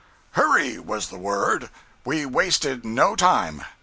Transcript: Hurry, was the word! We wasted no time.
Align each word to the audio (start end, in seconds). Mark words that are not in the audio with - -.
Hurry, 0.31 0.79
was 0.79 1.09
the 1.09 1.19
word! 1.19 1.69
We 2.05 2.25
wasted 2.25 2.83
no 2.83 3.15
time. 3.15 3.63